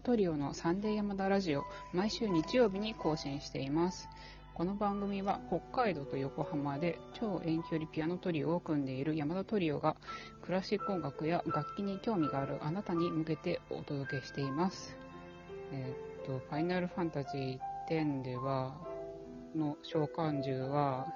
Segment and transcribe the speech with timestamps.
[0.00, 4.08] 田トリオのサンデー山田ラジオ、毎週日曜日に更新しています。
[4.54, 9.96] この番組は北海道と横浜で超遠距離ピアノトリオを組んでいる山田トリオが
[10.42, 14.96] クラシック音楽や楽器に興味があるあなたに向けてお届けしています。
[15.70, 17.58] えーっと、ファイナルファンタジー
[17.90, 18.74] 10では、
[19.54, 21.08] の召喚獣は、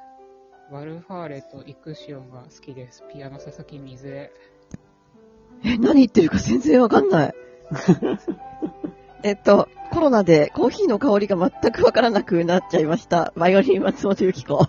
[0.71, 3.03] ワルファーレとイクシオンが好きです。
[3.11, 4.31] ピアノ佐々木水江。
[5.65, 7.35] え、何言ってるか全然わかんない。
[9.25, 13.33] えっと、コロナでコーヒーの香りが全くわからなくなっちゃいました。
[13.37, 14.69] バイオリン松本由紀子。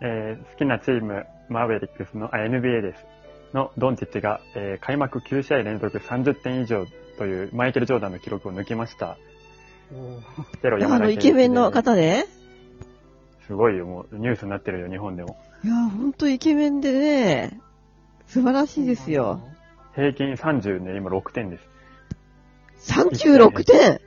[0.00, 3.04] えー好きなチーム、マーベリックスの、あ NBA です。
[3.54, 6.86] のドンチッチが、えー開幕9試合連続30点以上
[7.18, 9.18] というマイケル・ジョーダンの記録を抜きました。
[10.62, 12.24] ゼロ山あの、田健一イケメンの方ね。
[13.48, 15.36] すごいよ、もうニュースになってるよ、日本でも。
[15.64, 17.60] いや、ほんとイケメンでね、
[18.28, 19.40] 素晴らしいですよ。。
[19.96, 21.69] 平均30ね、今6点です。
[22.80, 24.00] 36点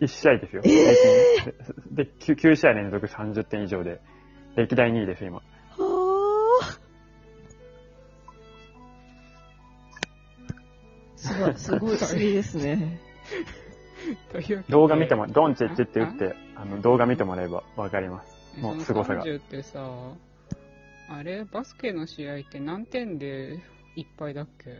[0.00, 0.62] 1試合ですよ。
[0.64, 4.00] えーでで 9, 9試合連続30点以上で、
[4.56, 5.38] 歴代2位です、今。
[5.38, 5.42] は
[6.62, 6.78] あ。
[11.16, 13.00] すごい、すごい、すごいですね。
[14.68, 18.60] 動画見ても、ドンチッチって打って、あの、動画見てもらえばわかります。
[18.60, 20.14] もう凄さがその30ってさ、
[21.10, 23.58] あれ、バスケの試合って何点で
[23.96, 24.70] いっぱいだっけ？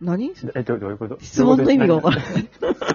[0.00, 0.32] 何？
[0.54, 1.18] え、どどういうこと？
[1.20, 2.48] 質問の意味がわからない。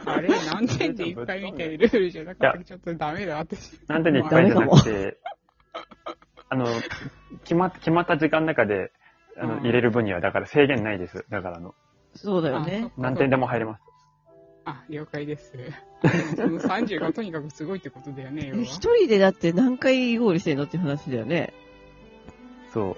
[0.06, 3.80] あれ、何点でいっぱいみたいなルールじゃなかったらちょっとダメだ、私。
[3.88, 5.18] なんでいっぱいじゃなくて、
[6.50, 6.66] あの、
[7.44, 8.92] 決ま、決まった時間の中で、
[9.38, 11.26] あの、うん入れる分には、だから制限ないです。
[11.30, 11.76] だからあの、
[12.16, 12.92] そうだよね。
[12.98, 13.82] 何点でも入れます。
[14.66, 15.52] あ、了解です。
[16.38, 18.52] その30がとにかくすごいってことだよね。
[18.64, 21.54] 一人でだって何回ゴールしてんのって話だよね。
[22.74, 22.96] そう。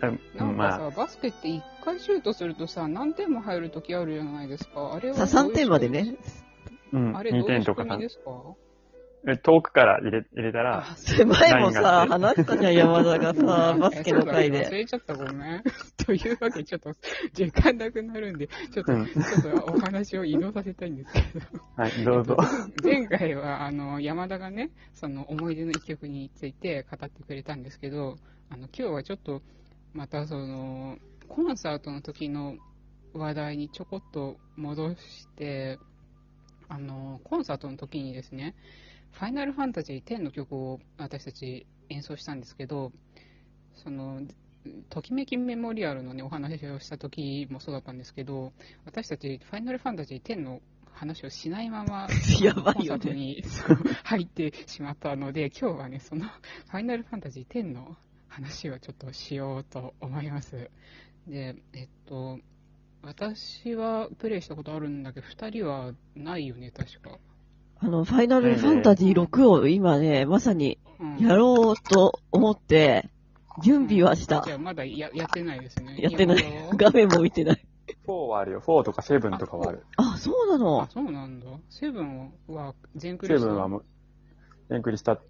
[0.00, 4.94] あなんかさ、まあ、バスケって1回シュートするとさ、何点も入るときあるじゃないですか。
[4.94, 6.16] あれはさ、3点までね。
[6.92, 8.30] うん、あれどう2いう仕点とか3組みですか？
[9.24, 14.78] え遠くから入れ、入れたら、あ、それ前もさ、話したじゃん、山田がさ、 バスケの回えそうだ忘で。
[14.78, 15.62] れちゃった、ごめん。
[16.04, 16.92] というわけで、ちょっと、
[17.32, 21.46] 時間なくなるんで、ちょっと、うんちょっとお話を移動させたいんですけど。
[21.80, 22.36] はい、どうぞ。
[22.82, 28.16] 前回は、あの、山田がね、その思い出の一曲について語ってくれたんですけど、
[28.50, 29.40] あの、今日はちょっと、
[29.92, 30.98] またその、
[31.34, 32.56] コンサートの時の
[33.14, 35.78] 話題にちょこっと戻して、
[36.68, 38.54] あの、コンサートの時にですね、
[39.12, 42.92] ファイナルファンタジー10の曲を私たち演奏したんですけど、
[43.82, 44.20] その、
[44.90, 48.52] ときめきメモリアルのね、お話をした時もそうだったんですけど、
[48.84, 50.60] 私たちファイナルファンタジー10の
[50.92, 52.08] 話をしないまま、
[52.44, 53.42] やばいよねに
[54.04, 57.96] 入ってしまったので、今日はね、そのファイナルファンタジー10の
[58.28, 60.70] 話をちょっとしようと思います。
[61.26, 62.38] で、えっと、
[63.02, 67.18] 私はプレイしたことあるんだけど、二人はないよね、確か。
[67.78, 73.10] あの、ファイナルファンタジー6を今ね、まさにうんやろうと思って、
[73.62, 74.52] 準備はしたじ。
[74.52, 75.96] ゃあまだややってないですね。
[76.00, 76.44] やってない
[76.76, 77.66] 画面も見てない。
[78.06, 78.60] 4はあるよ。
[78.60, 79.84] 4とか7とかはある。
[79.96, 81.46] あ、そうなあの、そうなんだ。
[81.68, 83.84] セブンは全クリ7はもう、
[84.68, 85.20] 全クリした、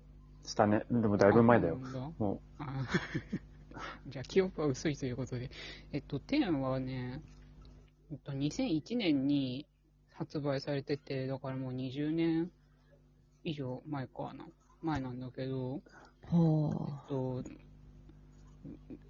[0.44, 0.84] したね。
[0.90, 1.78] でもだいぶ前だよ。。
[2.18, 2.66] もあ
[4.08, 5.50] じゃあ、記憶は薄いということで。
[5.92, 7.22] えっと、10はね、
[8.10, 9.66] えっと、2001年に
[10.14, 12.50] 発売されてて、だからもう20年
[13.44, 14.46] 以上前かな。
[14.82, 15.80] 前なんだけど、
[16.28, 17.42] はと、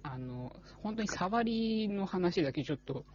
[0.03, 3.05] あの、本当に触りの話だけちょっと、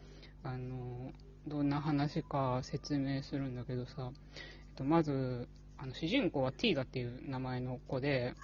[0.43, 1.13] あの、
[1.47, 8.35] どんな話か説明するんだけどさ、えっと、まず、あの、主人公はティーガっていう名前の子で、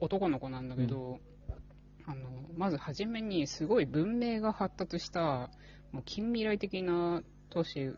[0.00, 1.20] 男の子なんだけど、あの、
[2.56, 5.50] まず初めにすごい文明が発達した、
[5.92, 7.92] もう近未来的な都市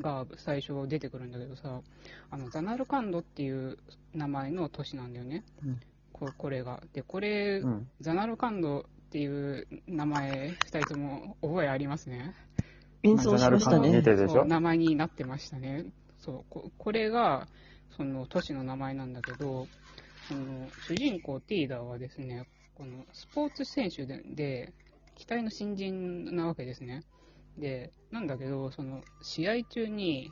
[0.00, 1.80] が最初出てくるんだけどさ、
[2.30, 3.78] あの、ザナルカンドっていう
[4.14, 5.44] 名前の都市なんだよね。
[5.64, 5.80] うん
[6.18, 6.82] ここれが。
[6.92, 7.88] で、これ、う、うん。
[8.00, 12.34] ザナルカンドっていう名前、二人とも覚えありますね。
[13.02, 14.02] 演奏しましたまあ似ね。
[14.46, 15.86] 名前になってましたね。
[16.18, 17.46] そう、ここれが、
[17.96, 19.68] その都市の名前なんだけど、
[20.28, 22.46] その主人公ティーダーはですね、
[22.78, 24.72] このスポーツ選手で、で
[25.16, 27.02] 期待の新人なわけですね。
[27.58, 30.30] で、なんだけど、その試合中に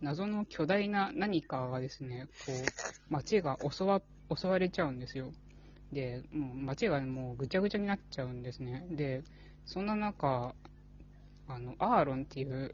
[0.00, 2.72] 謎の巨大な何かがですね、こう、
[3.08, 4.02] 街が襲わ、
[4.36, 5.32] 襲われちゃうんですよ。
[5.92, 8.84] で、もう街がもうぐちゃぐちゃになっちゃうんですね。
[8.90, 9.22] で、
[9.64, 10.54] そんな中、
[11.46, 12.72] あの、アーロンっていう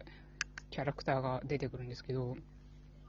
[0.70, 2.36] キャラクターが出てくるんですけど、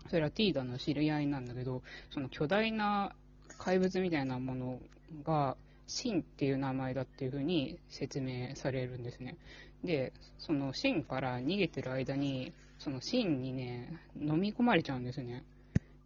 [0.10, 3.16] それはティーダの知り合いなんだけど、その巨大な
[3.58, 4.80] 怪物みたいなもの
[5.24, 5.56] が、
[5.88, 9.38] シンっていう名前だっていうふうに説明されるんですね。
[9.84, 15.44] で、そのシンから逃げてる間に、そのシンにね、飲み込まれちゃうんですね。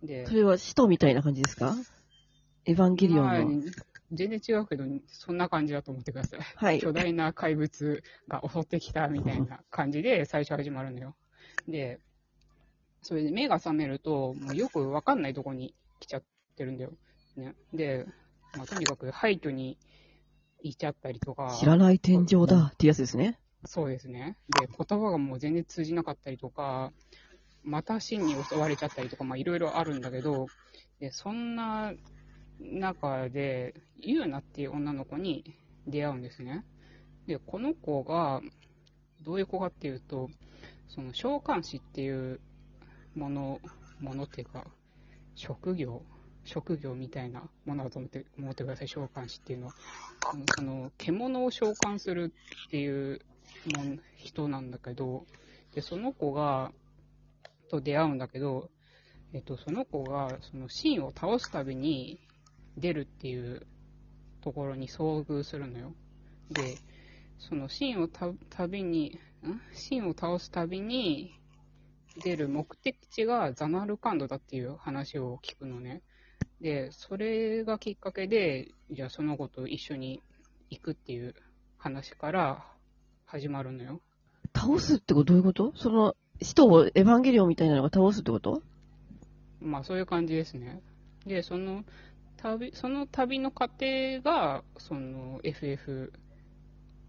[0.04, 1.76] でそ、れは使徒みたいな感じですか？
[2.66, 3.62] エヴァンゲリオンまあの。
[4.12, 6.40] 全然違うけど、そんな感じだと思ってください。
[6.40, 6.80] はい。
[6.80, 11.16] 巨大な怪物が襲ってきたみたいな感じで最初始まるのよ。
[11.68, 12.00] で、
[13.02, 16.24] それで目が覚めると、もうよくわかんないとこに来ちゃっ
[16.56, 16.92] てるんだよ。
[17.36, 17.56] ね。
[17.74, 18.06] で、
[18.58, 19.78] まあ、とにかく廃墟に
[20.62, 21.56] いちゃったりとか。
[21.60, 23.40] 知らない天井だってやつですね。
[23.66, 24.38] そうですね。
[24.60, 26.92] で、言葉がもう全然通じなかったりとか、
[27.64, 30.48] また真に襲われちゃったりとか、まあいろいろあるんだけど、
[31.00, 31.94] で、そんな
[32.60, 36.64] 中で、ユーナっていう女の子に出会うんですね。
[37.28, 38.42] で、この子が、
[39.24, 40.30] どういう子かっていうと、
[40.88, 42.40] その召喚師っていう
[43.16, 43.60] もの、
[44.00, 44.66] ものっていうか、
[45.34, 46.04] 職業、
[46.46, 49.74] 職業みたいなものだと思って思ってください、召喚師っていうのは。
[50.56, 52.34] その獣を召喚する
[52.68, 53.20] っていう
[53.76, 55.26] もん人なんだけど、
[55.74, 56.72] で、その子が、
[57.70, 58.70] と出会うんだけど、
[59.34, 62.20] えっと、その子が、そのシーンを倒すたびに
[62.78, 63.66] 出るっていう
[64.42, 65.94] ところに遭遇するのよ。
[66.52, 66.78] で、
[67.40, 69.62] そのシーンをたたびに、ん？
[69.74, 71.34] シーンを倒すたびに
[72.24, 76.02] 出る目的地がザナルカンドだっていう話を聞くのね。
[76.62, 80.22] で、それがきっかけで、じゃあその子と一緒に
[80.70, 81.36] 行くっていう
[81.78, 82.66] 話から
[83.26, 84.02] 始まるのよ。
[84.56, 85.74] 倒すってことどういうこと？
[85.76, 88.62] その、使徒をエヴァンゲリオンみたいなのが倒すってこと？
[89.60, 90.82] まあそういう感じですね。
[91.26, 91.84] で、その
[92.38, 96.14] 旅、その旅の過程が、その FF、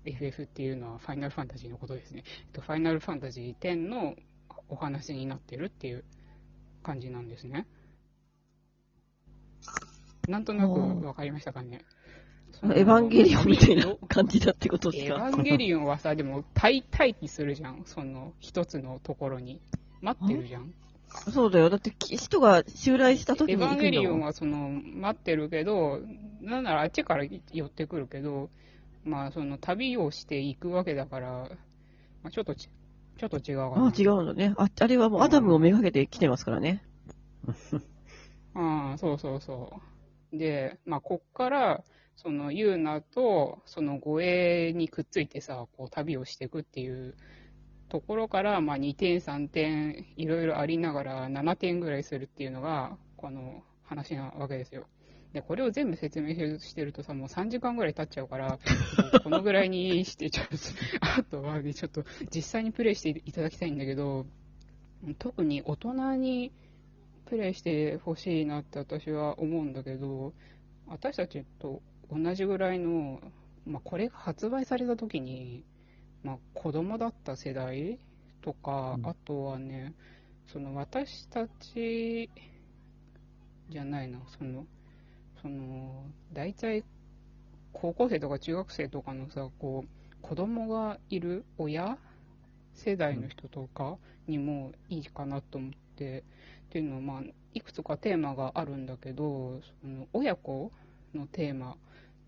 [0.04, 2.24] FF っていうのはファイナルファンタジーのことですね。
[2.26, 4.14] えっとファイナルファンタジー10の
[4.68, 6.04] お話になってるっていう
[6.82, 7.66] 感じなんですね。
[10.28, 11.84] なんとなくわかりましたかね。
[12.64, 17.82] エヴァンゲリオンみたいなど感じだってことですエヴかァンゲリオンはさ、でも待待機するじゃん。
[17.84, 19.60] その一つのところに。
[20.00, 20.72] 待ってるじゃん。
[21.32, 21.70] そうだよ。
[21.70, 23.78] だって、き使徒が襲来した時エヴァン。
[23.78, 26.00] ゲリオンはその待ってるけど、
[26.40, 28.50] なんならあっちから寄ってくるけど、
[29.04, 31.28] まあその旅をしていくわけだから、
[32.22, 32.68] まあ、ちょっとち、
[33.18, 33.86] ちょっと違うかな。
[33.86, 34.54] あ、違うんだね。
[34.56, 36.82] あ、あれはもうアダムをめがけて来てますからね。
[38.54, 39.95] ああ、そうそうそう。
[40.32, 41.84] で、まあこっから、
[42.16, 47.14] そのユーナとその護衛にくっついてさ、こう旅をしていくっていう
[47.88, 54.86] ところから、まあ2点3点いろいろありながら7点ぐらいするっていうのが、この話なわけですよ。
[55.32, 58.58] で、これを全部説明してるとさ、もう3時間ぐらい経っちゃうから、
[59.22, 60.56] このぐらいにして、ちょっと、
[61.00, 64.26] あとはね、ちょっと実際にプレイしていただきたいんだけど、
[65.18, 66.52] 特に大人に
[67.26, 70.32] プレイしてほしいなって私は思うんだけど、
[70.86, 73.20] 私たちと同じぐらいの、
[73.66, 75.64] まあ、これが発売された時に、
[76.22, 77.98] まあ、子供だった世代
[78.42, 79.06] とか、うん。
[79.06, 79.92] あとはね、
[80.46, 82.30] その私たち
[83.68, 84.64] じゃないな、その、
[85.42, 86.84] その、大体
[87.72, 91.98] 高校生とか中学生とかのさ、こう、子供がいる親
[92.74, 93.96] 世代の人とか
[94.26, 96.24] にもいいかなと思って、
[96.66, 97.22] っていうのは、まあ、
[97.54, 100.72] いくつかテーマがあるんだけど、その親子
[101.14, 101.76] のテーマっ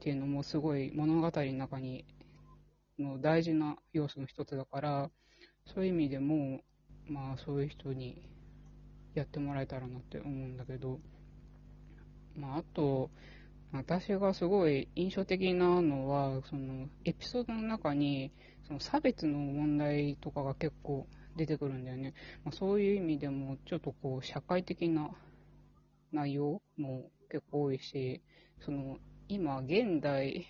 [0.00, 2.04] ていうのもすごい物語の中に
[2.98, 5.10] の大事な要素の一つだから、
[5.74, 6.60] そういう意味でも、
[7.06, 8.22] まあそういう人に
[9.14, 11.00] やってもらえたらなって思うんだけど、
[12.36, 13.10] まああと、
[13.72, 18.32] 私がすごい印象的なのは、そのエピソードの中に、
[18.66, 21.06] その差別の問題とかが結構
[21.38, 22.12] 出てくるんだよね。
[22.44, 25.10] まあ、そういう意味でも、ちょっとこう、社会的な
[26.12, 28.20] 内容も結構多いし、
[28.60, 30.46] その、今、現代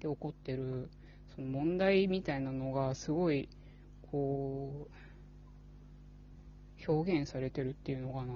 [0.00, 0.90] で起こってる、
[1.34, 3.48] その問題みたいなのがすごい、
[4.10, 4.88] こ
[6.86, 8.34] う、表現されてるっていうのかな。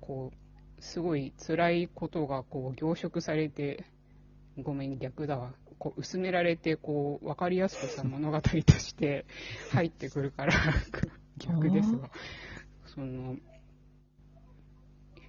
[0.00, 3.84] こう、すごい辛いことがこう凝縮されて、
[4.56, 5.54] ごめん、逆だわ。
[5.78, 9.26] こう薄められて、こう、わかりやすくさ、物語として
[9.70, 10.52] 入ってくるから、
[11.38, 12.10] 逆ですが、
[12.86, 13.36] その、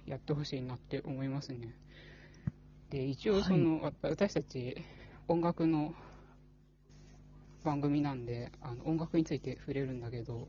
[0.06, 1.74] やってほしいなって思いますね。
[2.90, 4.76] で、一応その、わ私たち
[5.28, 5.94] 音楽の
[7.62, 10.48] 番組なんで、あの音楽について触れるんだけど、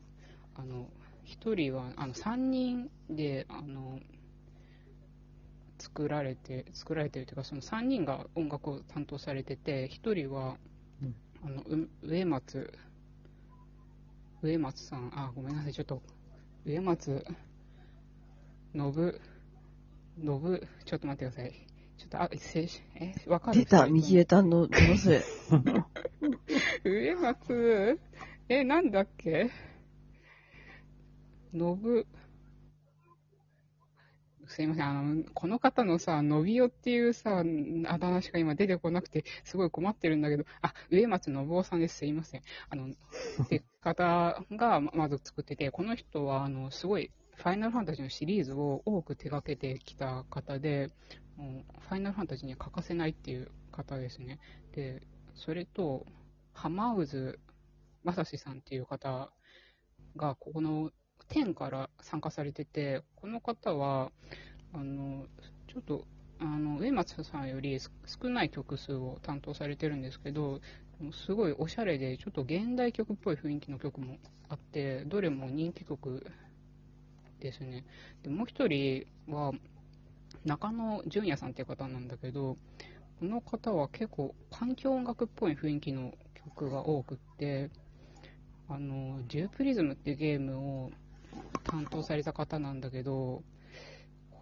[0.54, 0.88] あの、
[1.24, 4.00] 一人は、あの、三人で、あの、
[5.82, 10.56] 作られて、作られてるというか、その3人が音楽を担当されてて、1人は、
[11.02, 12.72] うんあのう植松、
[14.42, 16.00] 植松さん、あ、ごめんなさい、ちょっと、
[16.64, 17.24] 植松、
[18.72, 19.12] 信、信、
[20.84, 21.52] ちょっと待ってください。
[21.98, 25.20] ちょっと、あ、せえ、わかる出た、右へたんの女性。
[26.84, 27.98] 上松、
[28.48, 29.50] え、なんだっけ？
[31.52, 32.06] のぶ、
[34.52, 37.42] すいません、あの、この方のさ、のびおっていうさ、
[37.86, 41.96] あだ名しか今出てこなくて、すごい困ってるんだけど、あ、上松信夫さんです。
[41.96, 42.42] すいません。
[42.68, 42.88] あの、
[43.44, 50.90] って方がまず作ってて、この人は、あの、すごい、ファイナルファンタジーのシリーズを多く手掛けてきた方で、
[51.36, 54.38] ファイナルファンタジーには欠かせないっていう方ですね。
[54.72, 55.02] で、
[55.34, 56.06] それと、
[56.52, 57.38] 浜渦
[58.04, 59.32] 正史さんっていう方
[60.14, 60.92] が、ここの
[61.32, 64.10] 10から参加されてて、この方は、
[64.72, 65.26] あの、
[65.68, 66.04] ちょっと、
[66.38, 70.60] あの、上松さんより少ない曲数を担当されてるんですけど、
[71.12, 76.26] すごいおしゃれで、ちょっと現代曲っぽい雰囲気の曲もあって、どれも人気曲
[77.40, 77.84] ですね。
[78.22, 79.52] で、もう一人は、
[80.44, 82.56] 中野純也さんっていう方なんだけど、
[83.20, 87.70] この方は結構環境音楽っぽい雰囲気の曲が多くって、
[88.68, 90.90] あの、デュープリズムっていうゲームを
[91.62, 93.42] 担当された方なんだけど、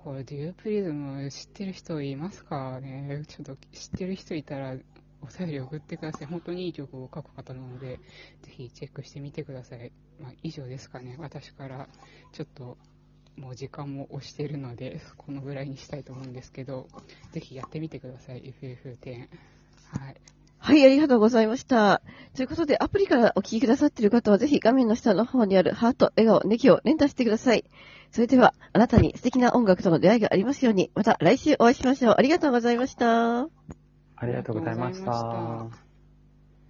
[0.05, 3.23] これデュープリズム知ってる人いますかね？
[3.29, 4.77] ちょっと知ってる人いたら
[5.23, 6.27] お便り送ってください。
[6.27, 7.99] 本当にいい曲を書く方なので、
[8.43, 9.93] ぜひチェックしてみてください。
[10.19, 11.17] まあ、以上ですかね。
[11.19, 11.89] 私から
[12.33, 12.79] ちょっと
[13.37, 16.89] もう時間も押してるので、このぐらいにしたいと思うんですけど、
[17.33, 18.55] ぜひやってみてください。
[18.63, 19.29] FF10。
[19.99, 20.17] はい。
[20.71, 22.01] はい、ありがとうございました。
[22.37, 27.65] ということで、アプリからお聞きくださっている方は、ぜひ画面の下の方にあるハート、笑顔、ネギを連打してください。
[28.13, 32.15] それでは、あなたに素敵な音楽との出会いがありますように、また来週お会いしましょう。
[32.17, 33.41] ありがとうございました。
[33.41, 33.49] あ
[34.23, 35.90] りがとうございましありがとうございまたした。